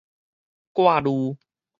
[0.73, 1.37] 掛慮